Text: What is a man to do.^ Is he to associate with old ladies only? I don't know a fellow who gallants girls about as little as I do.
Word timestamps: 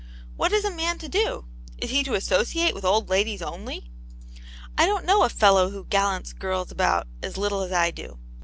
What 0.35 0.51
is 0.51 0.65
a 0.65 0.71
man 0.71 0.97
to 0.97 1.07
do.^ 1.07 1.45
Is 1.77 1.91
he 1.91 2.01
to 2.05 2.15
associate 2.15 2.73
with 2.73 2.83
old 2.83 3.07
ladies 3.09 3.43
only? 3.43 3.91
I 4.75 4.87
don't 4.87 5.05
know 5.05 5.21
a 5.21 5.29
fellow 5.29 5.69
who 5.69 5.85
gallants 5.85 6.33
girls 6.33 6.71
about 6.71 7.05
as 7.21 7.37
little 7.37 7.61
as 7.61 7.71
I 7.71 7.91
do. 7.91 8.17